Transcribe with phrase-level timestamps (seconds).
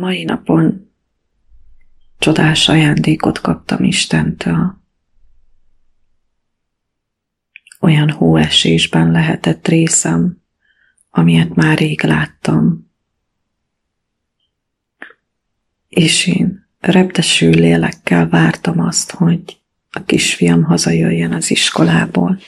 [0.00, 0.92] mai napon
[2.18, 4.78] csodás ajándékot kaptam Istentől.
[7.80, 10.42] Olyan hóesésben lehetett részem,
[11.10, 12.90] amilyet már rég láttam.
[15.88, 19.60] És én repteső lélekkel vártam azt, hogy
[19.90, 22.38] a kisfiam hazajöjjön az iskolából,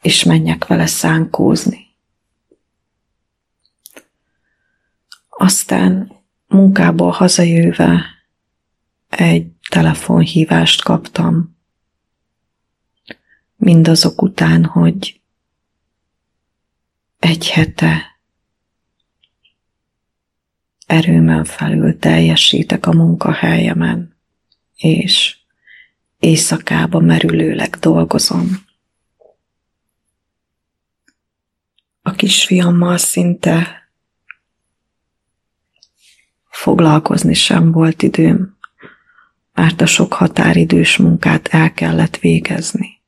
[0.00, 1.89] és menjek vele szánkózni.
[5.42, 6.12] Aztán
[6.46, 8.04] munkából hazajöve
[9.08, 11.56] egy telefonhívást kaptam,
[13.56, 15.20] mindazok után, hogy
[17.18, 18.20] egy hete
[20.86, 24.16] erőmen felül teljesítek a munkahelyemen,
[24.76, 25.38] és
[26.18, 28.64] éjszakába merülőleg dolgozom.
[32.02, 33.80] A kisfiammal szinte
[36.60, 38.56] foglalkozni sem volt időm,
[39.54, 43.00] mert a sok határidős munkát el kellett végezni.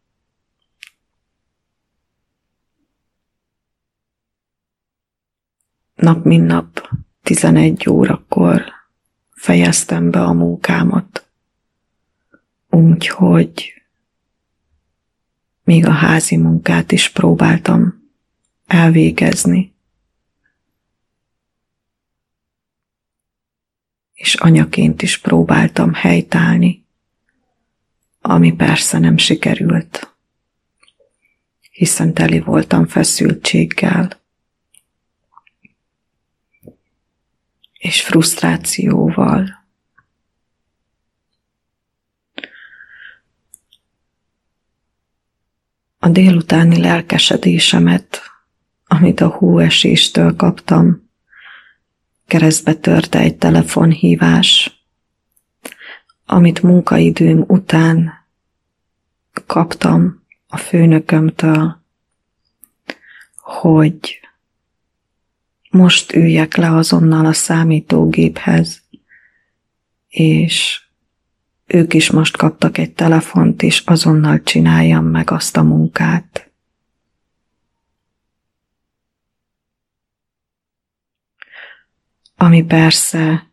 [5.94, 6.88] Nap mint nap
[7.22, 8.64] 11 órakor
[9.30, 11.26] fejeztem be a munkámat,
[12.70, 13.82] úgyhogy
[15.64, 18.10] még a házi munkát is próbáltam
[18.66, 19.71] elvégezni.
[24.22, 26.84] És anyaként is próbáltam helytállni,
[28.20, 30.14] ami persze nem sikerült,
[31.70, 34.20] hiszen teli voltam feszültséggel
[37.72, 39.64] és frusztrációval.
[45.98, 48.20] A délutáni lelkesedésemet,
[48.84, 51.01] amit a hóeséstől kaptam,
[52.32, 54.80] keresztbe törte egy telefonhívás,
[56.26, 58.12] amit munkaidőm után
[59.46, 61.82] kaptam a főnökömtől,
[63.36, 64.20] hogy
[65.70, 68.82] most üljek le azonnal a számítógéphez,
[70.08, 70.82] és
[71.66, 76.51] ők is most kaptak egy telefont, és azonnal csináljam meg azt a munkát.
[82.42, 83.50] Ami persze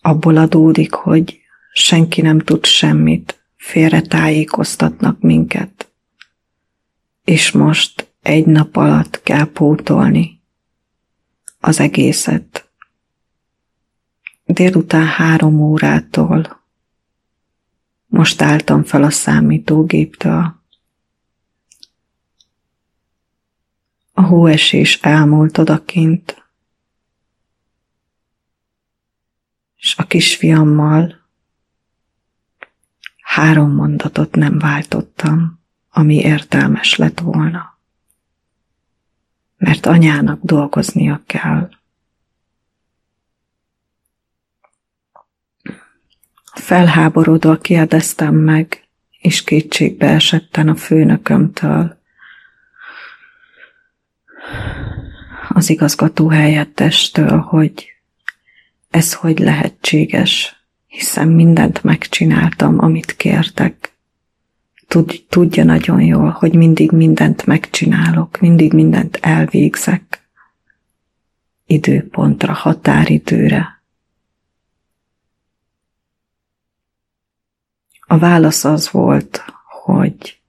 [0.00, 1.40] abból adódik, hogy
[1.72, 5.92] senki nem tud semmit, félre tájékoztatnak minket,
[7.24, 10.40] és most egy nap alatt kell pótolni
[11.60, 12.70] az egészet.
[14.44, 16.62] Délután három órától
[18.06, 20.62] most álltam fel a számítógéptől.
[24.12, 26.41] A hóesés elmúlt odakint,
[29.82, 31.20] és a kisfiammal
[33.22, 35.60] három mondatot nem váltottam,
[35.90, 37.78] ami értelmes lett volna.
[39.56, 41.70] Mert anyának dolgoznia kell.
[46.54, 48.88] Felháborodva kérdeztem meg,
[49.18, 52.00] és kétségbe esetten a főnökömtől,
[55.48, 57.92] az igazgató helyettestől, hogy
[58.92, 63.96] ez hogy lehetséges, hiszen mindent megcsináltam, amit kértek.
[64.88, 70.28] Tud, tudja nagyon jól, hogy mindig mindent megcsinálok, mindig mindent elvégzek.
[71.66, 73.82] Időpontra, határidőre.
[78.00, 79.44] A válasz az volt,
[79.84, 80.40] hogy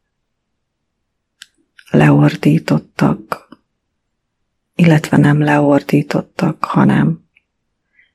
[1.90, 3.48] leordítottak,
[4.76, 7.23] illetve nem leordítottak, hanem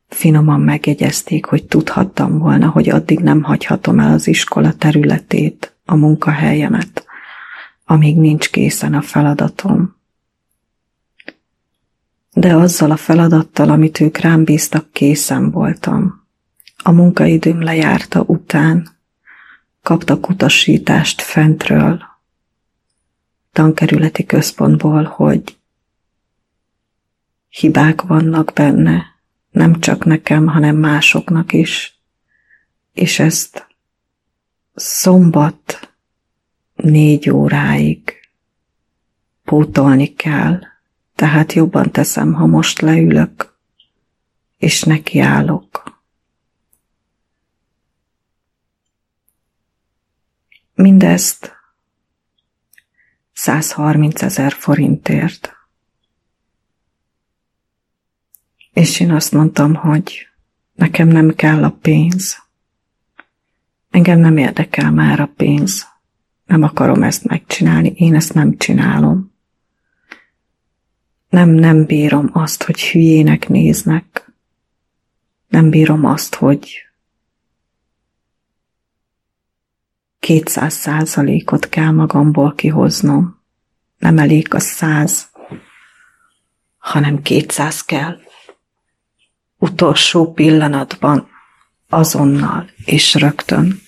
[0.08, 7.06] Finoman megjegyezték, hogy tudhattam volna, hogy addig nem hagyhatom el az iskola területét, a munkahelyemet,
[7.84, 9.96] amíg nincs készen a feladatom.
[12.32, 16.26] De azzal a feladattal, amit ők rám bíztak, készen voltam.
[16.82, 18.88] A munkaidőm lejárta után
[19.82, 22.02] kaptak utasítást fentről,
[23.52, 25.58] tankerületi központból, hogy
[27.48, 29.17] hibák vannak benne,
[29.58, 32.00] nem csak nekem, hanem másoknak is.
[32.92, 33.66] És ezt
[34.74, 35.92] szombat
[36.74, 38.28] négy óráig
[39.44, 40.60] pótolni kell,
[41.14, 43.58] tehát jobban teszem, ha most leülök,
[44.56, 46.00] és nekiállok.
[50.74, 51.56] Mindezt
[53.32, 55.57] 130 ezer forintért.
[58.78, 60.28] És én azt mondtam, hogy
[60.78, 62.42] Nekem nem kell a pénz.
[63.90, 65.86] Engem nem érdekel már a pénz.
[66.46, 69.32] Nem akarom ezt megcsinálni, én ezt nem csinálom.
[71.28, 74.32] Nem, nem bírom azt, hogy hülyének néznek.
[75.48, 76.88] Nem bírom azt, hogy
[80.18, 83.42] kétszáz százalékot kell magamból kihoznom.
[83.98, 85.30] Nem elég a száz,
[86.78, 88.18] hanem kétszáz kell.
[89.58, 91.28] Utolsó pillanatban,
[91.88, 93.80] azonnal és rögtön.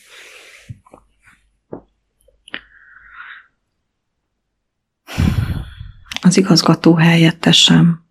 [6.22, 8.04] Az igazgató helyettesem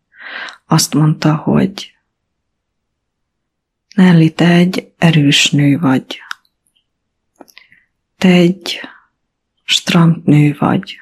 [0.66, 1.98] azt mondta, hogy
[3.96, 6.22] Nelly, te egy erős nő vagy.
[8.18, 8.80] Te egy
[9.64, 10.98] strandnő vagy.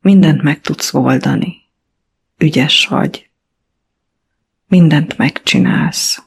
[0.00, 1.56] Mindent meg tudsz oldani.
[2.38, 3.30] Ügyes vagy.
[4.66, 6.22] Mindent megcsinálsz.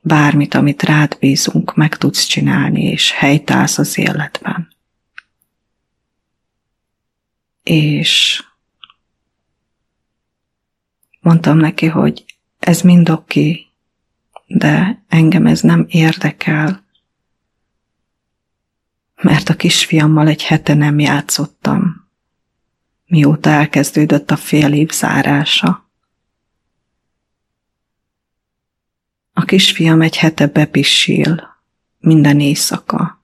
[0.00, 4.72] Bármit, amit rád bízunk, meg tudsz csinálni, és helytálsz az életben
[7.62, 8.42] és
[11.20, 12.24] mondtam neki, hogy
[12.58, 13.66] ez mind oké,
[14.46, 16.84] de engem ez nem érdekel,
[19.22, 22.08] mert a kisfiammal egy hete nem játszottam,
[23.06, 25.90] mióta elkezdődött a fél év zárása.
[29.32, 31.60] A kisfiam egy hete bepisil
[31.98, 33.22] minden éjszaka.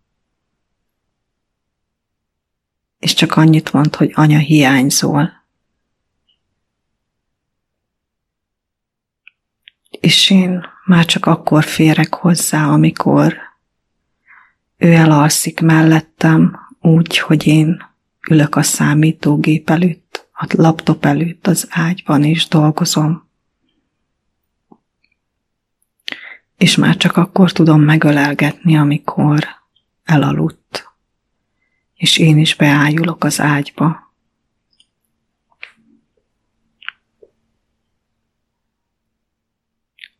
[2.98, 5.32] és csak annyit mond, hogy anya hiányzol.
[9.90, 13.36] És én már csak akkor férek hozzá, amikor
[14.76, 17.82] ő elalszik mellettem úgy, hogy én
[18.30, 23.27] ülök a számítógép előtt, a laptop előtt az ágyban és dolgozom.
[26.58, 29.46] És már csak akkor tudom megölelgetni, amikor
[30.04, 30.88] elaludt
[31.98, 34.12] és én is beájulok az ágyba.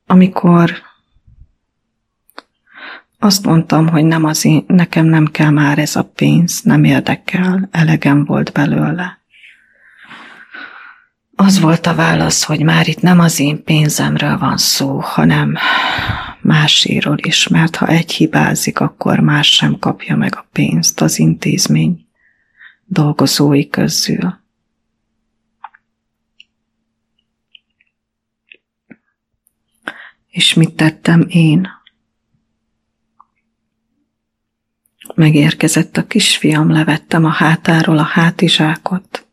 [0.06, 0.73] Amikor
[3.19, 7.69] azt mondtam, hogy nem az én, nekem nem kell már ez a pénz, nem érdekel,
[7.70, 9.19] elegem volt belőle.
[11.35, 15.56] Az volt a válasz, hogy már itt nem az én pénzemről van szó, hanem
[16.69, 22.06] máséről is, mert ha egy hibázik, akkor más sem kapja meg a pénzt az intézmény
[22.85, 24.38] dolgozói közül.
[30.29, 31.69] És mit tettem én?
[35.14, 39.26] Megérkezett a kisfiam, levettem a hátáról a hátizsákot,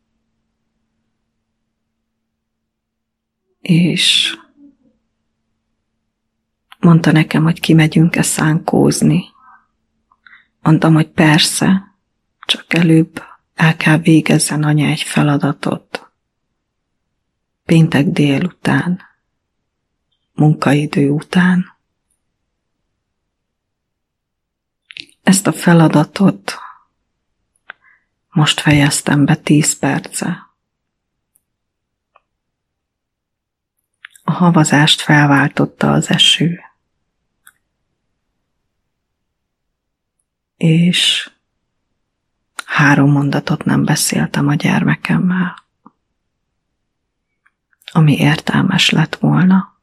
[3.62, 4.36] és
[6.86, 9.26] Mondta nekem, hogy kimegyünk-e szánkózni.
[10.62, 11.96] Mondtam, hogy persze,
[12.40, 13.24] csak előbb
[13.56, 16.12] el kell végezzen anya egy feladatot.
[17.64, 19.02] Péntek délután,
[20.34, 21.78] munkaidő után.
[25.24, 26.58] Ezt a feladatot
[28.30, 30.50] most fejeztem be tíz perce.
[34.24, 36.60] A havazást felváltotta az eső.
[40.66, 41.30] És
[42.66, 45.64] három mondatot nem beszéltem a gyermekemmel,
[47.92, 49.80] ami értelmes lett volna.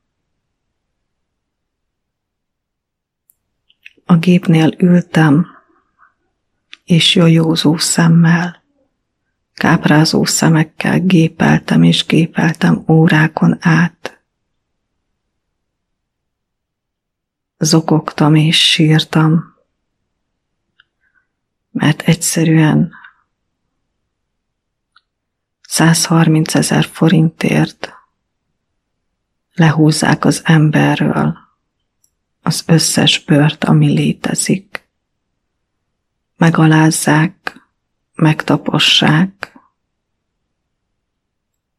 [4.05, 5.47] A gépnél ültem,
[6.85, 8.62] és jojózó szemmel,
[9.55, 14.23] káprázó szemekkel gépeltem és gépeltem órákon át.
[17.59, 19.53] Zokogtam és sírtam,
[21.73, 22.93] mert egyszerűen
[25.61, 27.93] 130 ezer forintért
[29.55, 31.38] lehúzzák az emberről
[32.43, 34.88] az összes bört, ami létezik.
[36.37, 37.61] Megalázzák,
[38.14, 39.59] megtapossák,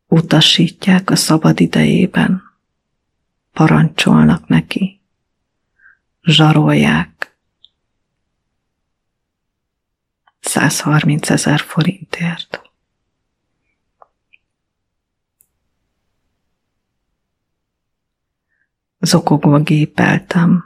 [0.07, 2.43] utasítják a szabad idejében,
[3.53, 5.01] parancsolnak neki,
[6.21, 7.32] zsarolják,
[10.53, 12.61] 130 ezer forintért.
[18.99, 20.63] Zokogva gépeltem.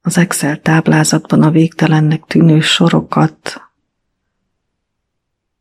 [0.00, 3.70] Az Excel táblázatban a végtelennek tűnő sorokat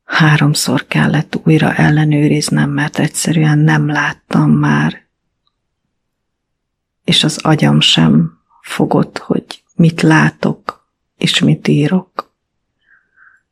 [0.03, 5.08] Háromszor kellett újra ellenőriznem, mert egyszerűen nem láttam már,
[7.03, 10.78] és az agyam sem fogott, hogy mit látok
[11.19, 12.33] és mit írok.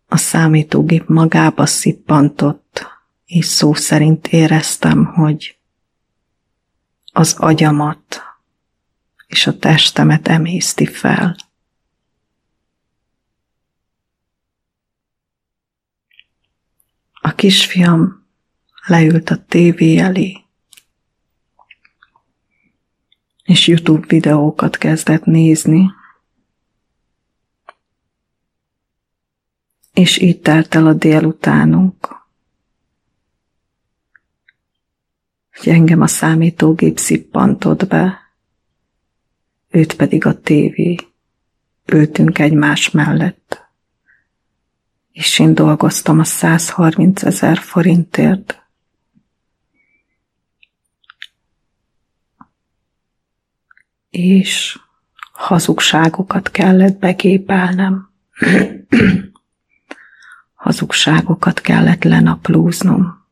[0.07, 2.86] A számítógép magába szippantott,
[3.25, 5.57] és szó szerint éreztem, hogy
[7.12, 8.21] az agyamat
[9.27, 11.36] és a testemet emészti fel.
[17.21, 18.25] A kisfiam
[18.86, 20.47] leült a tévé elé,
[23.43, 25.91] és YouTube videókat kezdett nézni.
[29.98, 32.25] És így telt el a délutánunk.
[35.51, 38.20] Hogy engem a számítógép szippantott be,
[39.70, 40.96] őt pedig a tévé.
[41.86, 43.68] Ültünk egymás mellett
[45.18, 48.62] és én dolgoztam a 130 ezer forintért.
[54.10, 54.80] És
[55.32, 58.10] hazugságokat kellett begépelnem.
[60.67, 63.25] hazugságokat kellett lenaplóznom.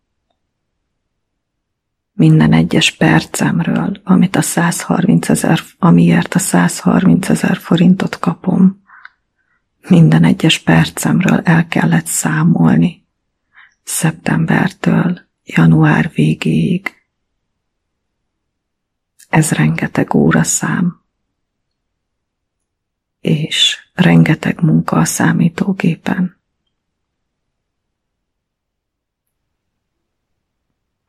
[2.13, 8.83] Minden egyes percemről, amit a 130 ezer, amiért a 130 ezer forintot kapom,
[9.87, 13.05] minden egyes percemről el kellett számolni.
[13.83, 16.93] Szeptembertől január végéig.
[19.29, 21.01] Ez rengeteg óraszám.
[23.19, 26.34] És rengeteg munka a számítógépen.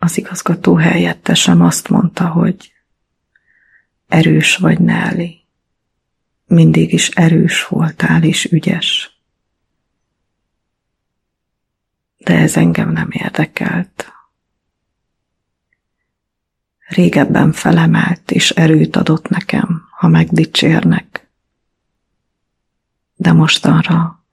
[0.06, 2.72] Az igazgató helyettesem azt mondta, hogy
[4.08, 5.40] erős vagy Nelly
[6.46, 9.20] mindig is erős voltál és ügyes.
[12.18, 14.12] De ez engem nem érdekelt.
[16.86, 21.30] Régebben felemelt és erőt adott nekem, ha megdicsérnek.
[23.14, 24.24] De mostanra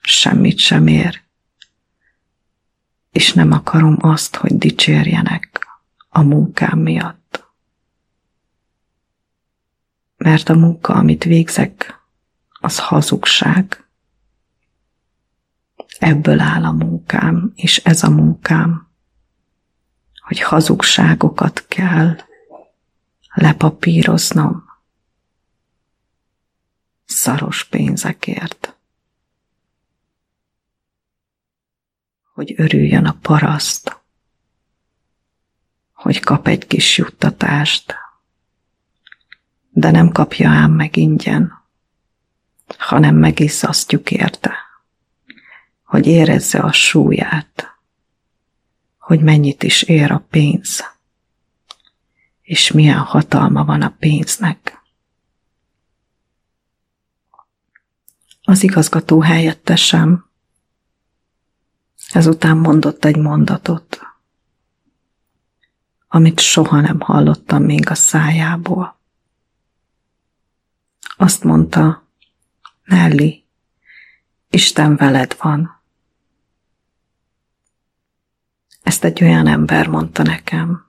[0.00, 1.22] semmit sem ér.
[3.12, 5.66] És nem akarom azt, hogy dicsérjenek
[6.08, 7.22] a munkám miatt
[10.22, 12.00] mert a munka, amit végzek,
[12.60, 13.86] az hazugság.
[15.98, 18.90] Ebből áll a munkám, és ez a munkám,
[20.20, 22.16] hogy hazugságokat kell
[23.34, 24.64] lepapíroznom
[27.04, 28.71] szaros pénzekért.
[32.42, 34.00] Hogy örüljön a paraszt,
[35.92, 37.94] hogy kap egy kis juttatást,
[39.70, 41.62] de nem kapja ám meg ingyen,
[42.78, 44.54] hanem megizzasztjuk érte,
[45.84, 47.76] hogy érezze a súlyát,
[48.98, 50.84] hogy mennyit is ér a pénz,
[52.40, 54.82] és milyen hatalma van a pénznek.
[58.42, 60.30] Az igazgató helyettesem
[62.12, 64.00] ezután mondott egy mondatot,
[66.08, 69.00] amit soha nem hallottam még a szájából.
[71.16, 72.06] Azt mondta,
[72.84, 73.44] Nelly,
[74.50, 75.80] Isten veled van.
[78.82, 80.86] Ezt egy olyan ember mondta nekem,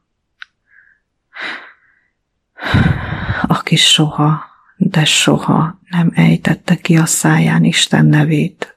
[3.42, 4.44] aki soha,
[4.78, 8.73] de soha nem ejtette ki a száján Isten nevét.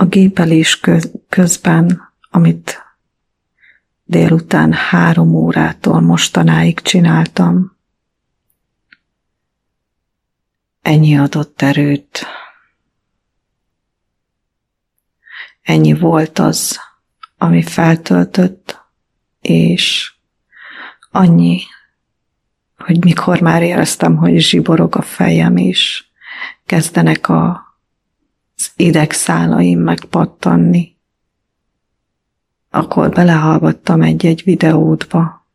[0.00, 0.80] A gépelés
[1.28, 2.82] közben, amit
[4.04, 7.76] délután három órától mostanáig csináltam.
[10.82, 12.26] Ennyi adott erőt.
[15.62, 16.80] Ennyi volt az,
[17.38, 18.80] ami feltöltött,
[19.40, 20.14] és
[21.10, 21.62] annyi,
[22.76, 26.04] hogy mikor már éreztem, hogy zsiborog a fejem, és
[26.66, 27.69] kezdenek a,
[28.60, 30.96] az idegszálaim megpattanni,
[32.70, 35.46] akkor belehallgattam egy-egy videódba.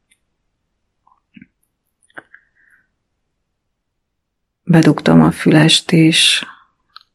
[4.64, 6.46] Bedugtam a fülest, és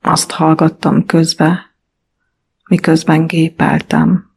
[0.01, 1.75] azt hallgattam közbe,
[2.69, 4.31] miközben gépeltem.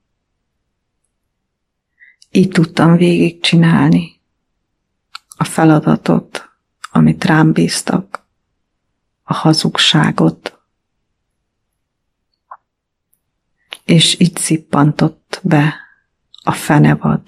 [2.29, 4.21] Így tudtam végigcsinálni
[5.37, 6.49] a feladatot,
[6.91, 8.25] amit rám bíztak,
[9.23, 10.62] a hazugságot,
[13.85, 15.75] és így szippantott be
[16.43, 17.23] a fenevad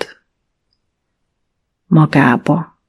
[1.86, 2.80] magába.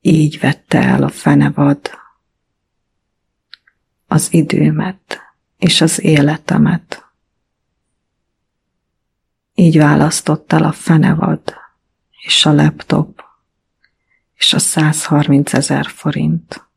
[0.00, 1.90] Így vette el a fenevad
[4.06, 5.20] az időmet
[5.56, 7.06] és az életemet.
[9.54, 11.54] Így választott el a fenevad
[12.24, 13.24] és a laptop
[14.34, 16.68] és a 130 ezer forint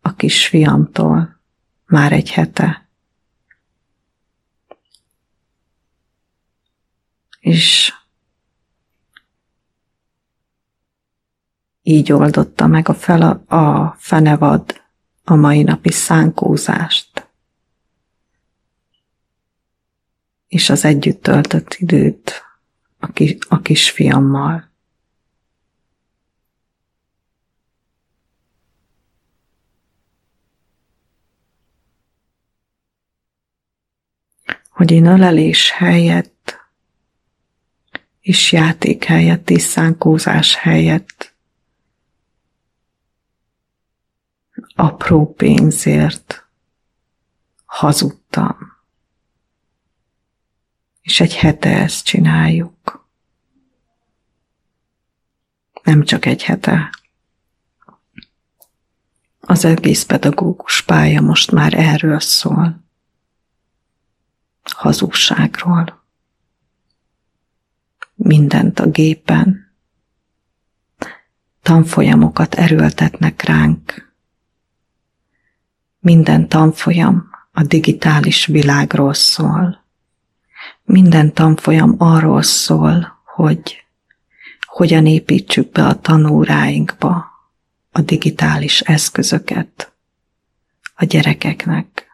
[0.00, 1.37] a kisfiamtól
[1.88, 2.88] már egy hete.
[7.40, 7.92] És
[11.82, 14.82] így oldotta meg a, fel a, fenevad
[15.24, 17.28] a mai napi szánkózást,
[20.48, 22.42] és az együtt töltött időt
[22.98, 24.67] a, kis, a kisfiammal.
[34.78, 36.58] Hogy én ölelés helyett
[38.20, 41.34] és játék helyett és szánkózás helyett
[44.74, 46.48] apró pénzért
[47.64, 48.56] hazudtam.
[51.00, 53.08] És egy hete ezt csináljuk.
[55.82, 56.90] Nem csak egy hete.
[59.40, 62.87] Az egész pedagógus pálya most már erről szól.
[64.70, 66.02] Hazugságról.
[68.14, 69.72] Mindent a gépen.
[71.62, 74.08] Tanfolyamokat erőltetnek ránk
[76.00, 79.84] minden tanfolyam a digitális világról szól.
[80.84, 83.84] Minden tanfolyam arról szól, hogy
[84.66, 87.26] hogyan építsük be a tanóráinkba
[87.90, 89.92] a digitális eszközöket
[90.94, 92.07] a gyerekeknek.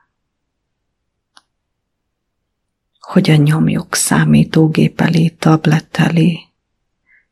[3.04, 6.38] Hogyan nyomjuk számítógép elé, tablet elé,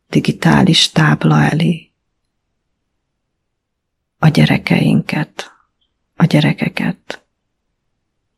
[0.08, 1.90] digitális tábla elé
[4.18, 5.50] a gyerekeinket
[6.16, 7.24] a gyerekeket,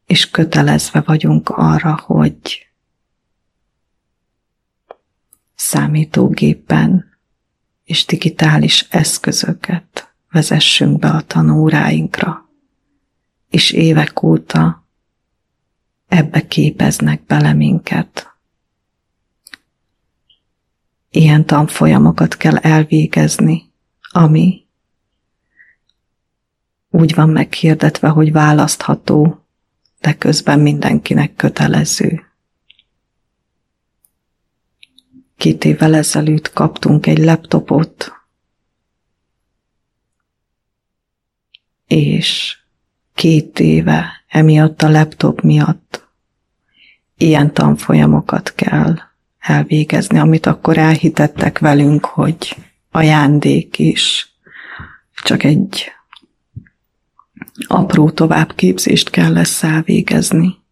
[0.07, 2.69] és kötelezve vagyunk arra, hogy
[5.55, 7.19] számítógépen
[7.85, 12.49] és digitális eszközöket vezessünk be a tanóráinkra,
[13.49, 14.84] és évek óta
[16.09, 18.29] ebbe képeznek bele minket.
[21.11, 24.65] Ilyen tanfolyamokat kell elvégezni, ami
[26.91, 29.47] úgy van meghirdetve, hogy választható,
[30.01, 32.23] de közben mindenkinek kötelező.
[35.37, 38.13] Két évvel ezelőtt kaptunk egy laptopot,
[41.87, 42.59] és
[43.15, 45.84] két éve emiatt a laptop miatt
[47.17, 48.99] ilyen tanfolyamokat kell
[49.39, 52.57] elvégezni, amit akkor elhitettek velünk, hogy
[52.91, 54.33] ajándék is,
[55.23, 55.93] csak egy
[57.67, 60.63] apró továbbképzést kell lesz elvégezni.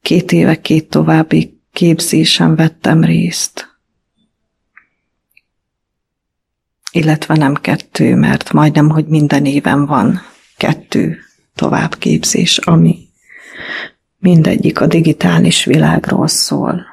[0.00, 3.78] Két éve két további képzésen vettem részt.
[6.90, 10.20] Illetve nem kettő, mert majdnem, hogy minden éven van
[10.56, 11.18] kettő
[11.54, 13.08] továbbképzés, ami
[14.18, 16.86] mindegyik a digitális világról szól.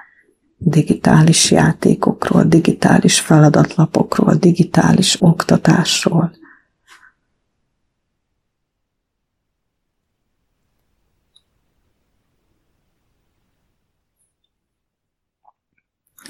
[0.57, 6.31] Digitális játékokról, digitális feladatlapokról, digitális oktatásról–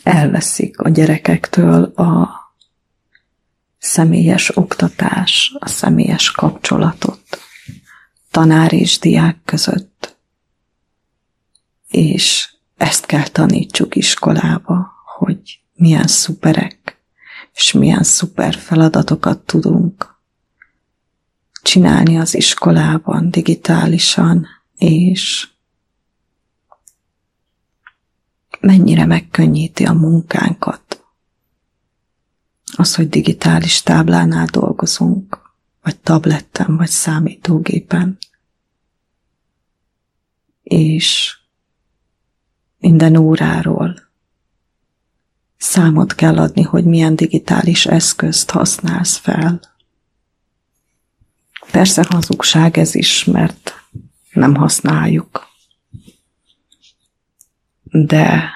[0.05, 2.29] elveszik a gyerekektől a
[3.77, 7.21] személyes oktatás, a személyes kapcsolatot
[8.31, 10.04] tanár és diák között.
[11.95, 17.01] És ezt kell tanítsuk iskolába, hogy milyen szuperek,
[17.53, 20.15] és milyen szuper feladatokat tudunk
[21.61, 25.49] csinálni az iskolában digitálisan, és
[28.59, 31.03] mennyire megkönnyíti a munkánkat.
[32.75, 35.39] Az, hogy digitális táblánál dolgozunk,
[35.81, 38.17] vagy tabletten, vagy számítógépen.
[40.63, 41.37] És
[42.87, 43.99] minden óráról
[45.57, 49.59] számot kell adni, hogy milyen digitális eszközt használsz fel.
[51.71, 53.73] Persze hazugság ez is, mert
[54.33, 55.53] nem használjuk
[58.03, 58.51] de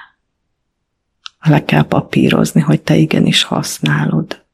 [1.40, 4.44] le kell papírozni, hogy te igenis használod.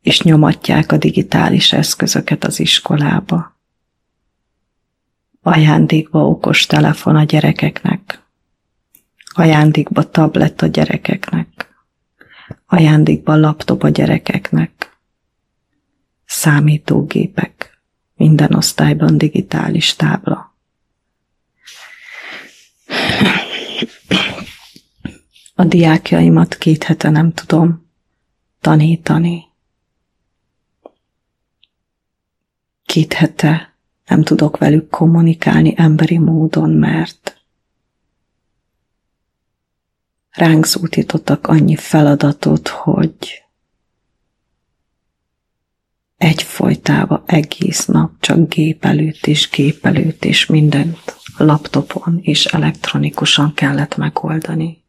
[0.00, 3.58] És nyomatják a digitális eszközöket az iskolába.
[5.42, 8.19] Ajándékba okos telefon a gyerekeknek.
[9.34, 11.68] Ajándékba tablet a gyerekeknek.
[12.66, 14.98] Ajándékba laptop a gyerekeknek.
[16.24, 17.80] Számítógépek
[18.14, 20.54] minden osztályban digitális tábla.
[25.54, 27.90] A diákjaimat két hete nem tudom
[28.60, 29.44] tanítani.
[32.84, 33.74] Két hete
[34.06, 37.39] nem tudok velük kommunikálni emberi módon, mert
[40.40, 43.44] ránk szútítottak annyi feladatot, hogy
[46.16, 53.96] egyfolytában egész nap csak gép előtt és gép előtt és mindent laptopon és elektronikusan kellett
[53.96, 54.84] megoldani.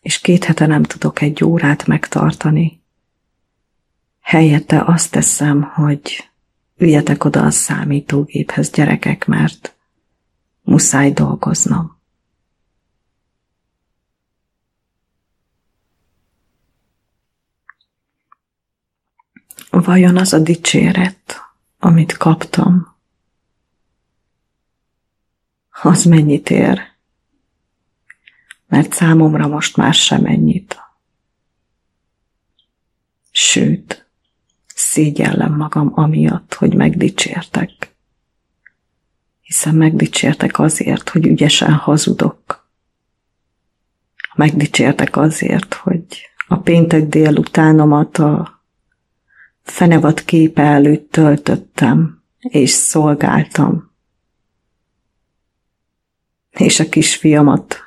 [0.00, 2.82] És két hete nem tudok egy órát megtartani.
[4.20, 6.30] Helyette azt teszem, hogy
[6.76, 9.76] üljetek oda a számítógéphez, gyerekek, mert
[10.62, 11.99] muszáj dolgoznom.
[19.70, 21.40] Vajon az a dicséret,
[21.78, 22.96] amit kaptam,
[25.82, 26.80] az mennyit ér?
[28.66, 30.80] Mert számomra most már sem ennyit.
[33.30, 34.08] Sőt,
[34.74, 37.94] szégyellem magam amiatt, hogy megdicsértek.
[39.40, 42.68] Hiszen megdicsértek azért, hogy ügyesen hazudok.
[44.34, 46.04] Megdicsértek azért, hogy
[46.48, 48.59] a péntek délutánomat a
[49.70, 53.90] fenevad képe előtt töltöttem, és szolgáltam.
[56.50, 57.78] És a kisfiamat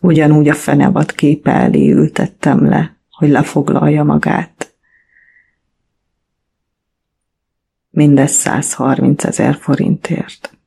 [0.00, 4.74] ugyanúgy a fenevad képe elé ültettem le, hogy lefoglalja magát.
[7.90, 10.58] Mindez 130 ezer forintért.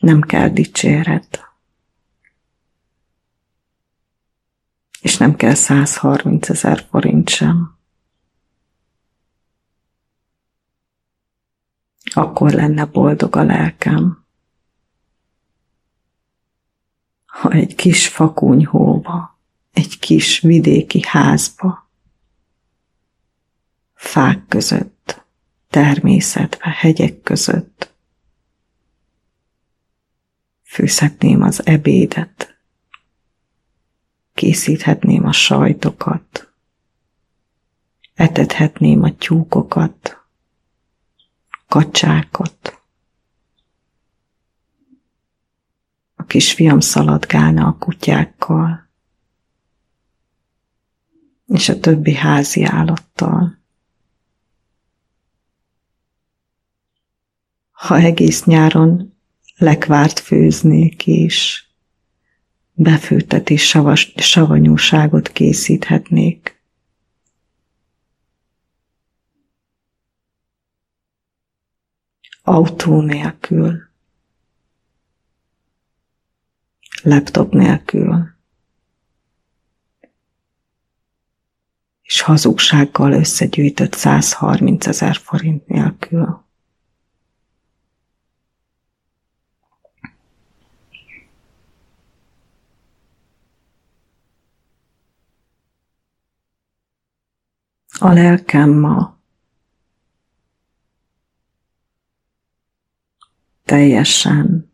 [0.00, 1.51] Nem kell dicséret.
[5.02, 7.76] És nem kell 130 ezer forint sem.
[12.14, 14.24] Akkor lenne boldog a lelkem,
[17.26, 19.38] ha egy kis fakunyhóba,
[19.72, 21.90] egy kis vidéki házba,
[23.94, 25.24] fák között,
[25.68, 27.92] természetbe, hegyek között
[30.62, 32.51] főzhetném az ebédet,
[34.42, 36.52] készíthetném a sajtokat,
[38.14, 40.24] etethetném a tyúkokat,
[41.68, 42.80] kacsákat.
[46.14, 48.88] A kisfiam szaladgálna a kutyákkal,
[51.46, 53.58] és a többi házi állattal.
[57.70, 59.16] Ha egész nyáron
[59.56, 61.06] lekvárt főznék,
[62.74, 66.60] és befőtetés savas, savanyúságot készíthetnék.
[72.42, 73.90] Autó nélkül,
[77.02, 78.30] laptop nélkül,
[82.02, 86.44] és hazugsággal összegyűjtött 130 ezer forint nélkül.
[98.02, 99.18] A lelkem ma
[103.64, 104.72] teljesen,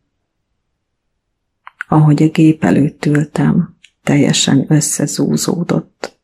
[1.87, 6.17] ahogy a gép előtt ültem, teljesen összezúzódott,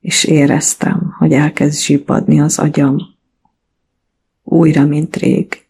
[0.00, 2.98] és éreztem, hogy elkezd zsipadni az agyam,
[4.42, 5.66] újra, mint rég.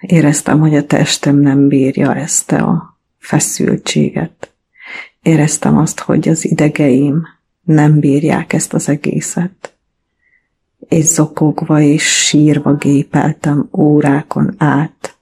[0.00, 4.54] Éreztem, hogy a testem nem bírja ezt a feszültséget.
[5.22, 7.35] Éreztem azt, hogy az idegeim
[7.66, 9.76] nem bírják ezt az egészet.
[10.88, 15.16] És zokogva és sírva gépeltem órákon át.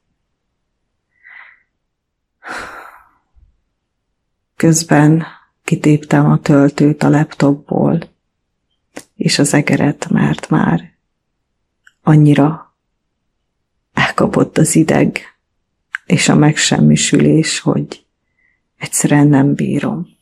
[4.56, 5.24] Közben
[5.64, 7.98] kitéptem a töltőt a laptopból,
[9.16, 10.92] és az egeret, mert már
[12.02, 12.74] annyira
[13.92, 15.20] elkapott az ideg
[16.06, 18.06] és a megsemmisülés, hogy
[18.78, 20.13] egyszerűen nem bírom.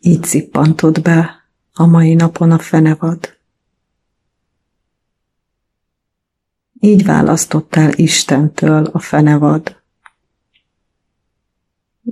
[0.00, 3.36] Így szippantott be a mai napon a fenevad.
[6.80, 9.82] Így választottál Istentől a fenevad,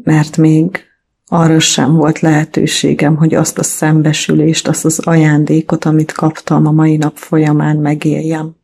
[0.03, 0.85] mert még
[1.27, 6.97] arra sem volt lehetőségem, hogy azt a szembesülést, azt az ajándékot, amit kaptam a mai
[6.97, 8.57] nap folyamán megéljem.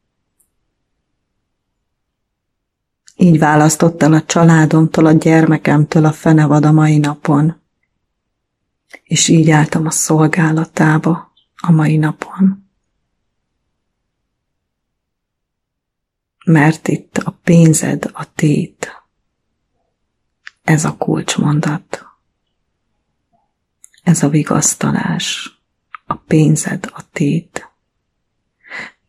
[3.16, 7.61] Így választott el a családomtól, a gyermekemtől a fenevad a mai napon.
[9.02, 12.70] És így álltam a szolgálatába a mai napon.
[16.44, 19.02] Mert itt a pénzed a tét.
[20.62, 22.06] Ez a kulcsmondat.
[24.02, 25.56] Ez a vigasztalás.
[26.06, 27.70] A pénzed a tét.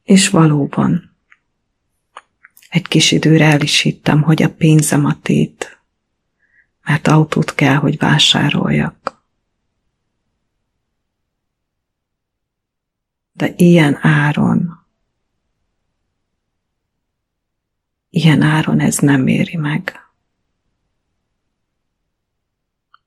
[0.03, 1.13] És valóban
[2.73, 5.79] egy kis időre el is hittem, hogy a pénzem a tét,
[6.83, 9.22] mert autót kell, hogy vásároljak.
[13.33, 14.85] De ilyen áron,
[18.09, 20.07] ilyen áron ez nem éri meg.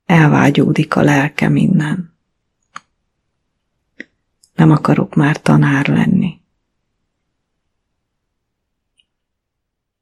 [0.04, 2.14] Elvágyódik a lelkem innen.
[4.54, 6.40] Nem akarok már tanár lenni.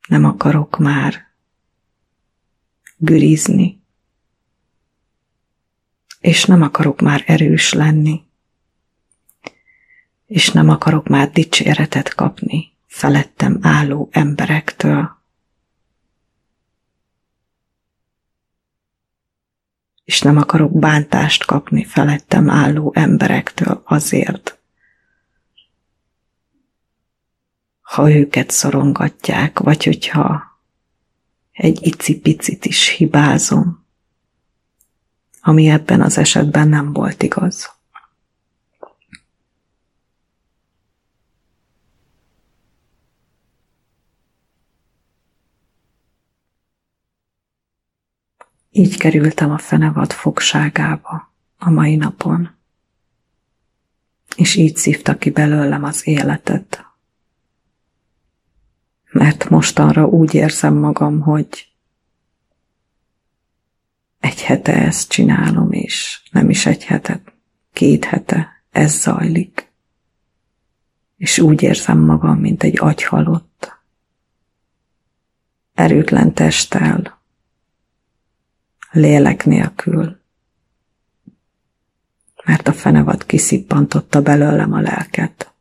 [0.09, 1.35] Nem akarok már
[2.97, 3.83] gürizni,
[6.21, 8.25] és nem akarok már erős lenni,
[10.27, 15.23] és nem akarok már dicséretet kapni felettem álló emberektől.
[20.05, 24.59] És nem akarok bántást kapni felettem álló emberektől azért,
[27.81, 30.43] ha őket szorongatják, vagy hogyha
[31.53, 33.87] egy icipicit is hibázom,
[35.41, 37.74] ami ebben az esetben nem volt igaz.
[48.77, 52.51] Így kerültem a fenevad fogságába a mai napon,
[54.37, 56.85] és így szívta ki belőlem az életet
[59.15, 61.73] mert mostanra úgy érzem magam, hogy
[64.21, 67.23] egy hete ezt csinálom, és nem is egy hete,
[67.73, 69.73] két hete ez zajlik.
[71.17, 73.79] És úgy érzem magam, mint egy agyhalott.
[75.75, 77.21] Erőtlen testtel,
[78.95, 80.21] lélek nélkül,
[82.45, 85.53] mert a fenevad kiszippantotta belőlem a lelket,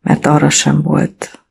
[0.00, 1.42] mert arra sem volt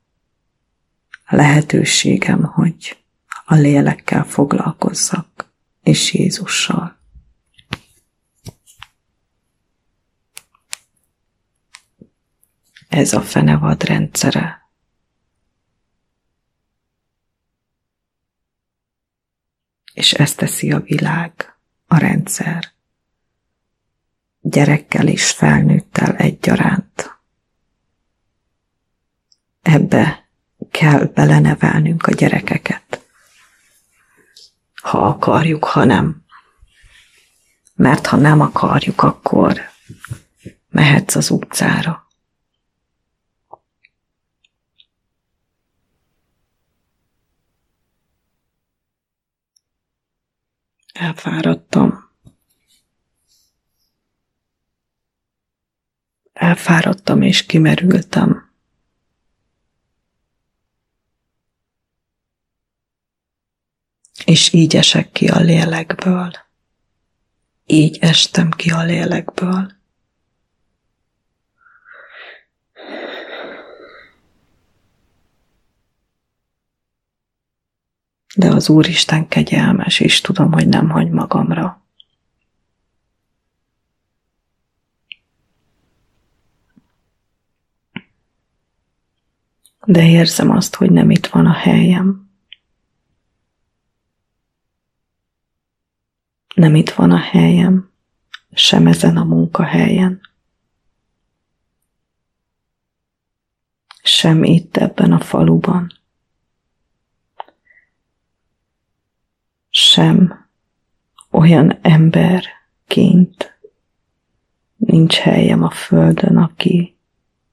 [1.26, 3.04] lehetőségem, hogy
[3.44, 5.50] a lélekkel foglalkozzak,
[5.82, 6.96] és Jézussal.
[12.88, 14.57] Ez a fenevad rendszere.
[19.98, 21.56] És ezt teszi a világ,
[21.86, 22.72] a rendszer.
[24.40, 27.18] Gyerekkel és felnőttel egyaránt.
[29.62, 30.28] Ebbe
[30.70, 33.04] kell belenevelnünk a gyerekeket.
[34.74, 36.24] Ha akarjuk, ha nem.
[37.74, 39.60] Mert ha nem akarjuk, akkor
[40.70, 42.07] mehetsz az utcára.
[50.98, 52.10] Elfáradtam.
[56.32, 58.48] Elfáradtam és kimerültem.
[64.28, 66.30] és így esek ki a lélekből.
[67.66, 69.77] Így estem ki a lélekből.
[78.38, 81.82] De az Úristen kegyelmes, és tudom, hogy nem hagy magamra.
[89.84, 92.30] De érzem azt, hogy nem itt van a helyem.
[96.54, 97.90] Nem itt van a helyem,
[98.52, 100.20] sem ezen a munkahelyen.
[104.02, 105.97] Sem itt ebben a faluban.
[109.80, 110.48] Sem
[111.30, 113.58] olyan emberként
[114.76, 116.96] nincs helyem a földön, aki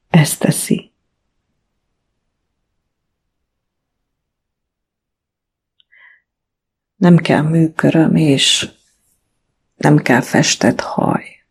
[0.09, 0.91] ezt teszi.
[6.95, 8.69] Nem kell műköröm és
[9.75, 11.45] nem kell festett haj.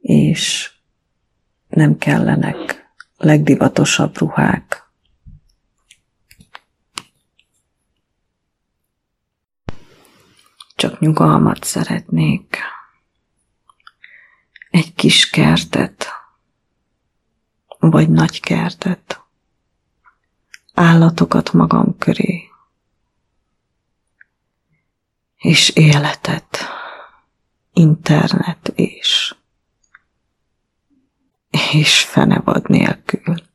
[0.00, 0.72] És
[1.68, 4.83] nem kellenek legdivatosabb ruhák.
[10.84, 12.56] Csak nyugalmat szeretnék.
[14.70, 16.06] Egy kis kertet,
[17.78, 19.22] vagy nagy kertet,
[20.74, 22.48] állatokat magam köré,
[25.36, 26.58] és életet,
[27.72, 29.34] internet és.
[31.72, 33.53] És fenevad nélkül.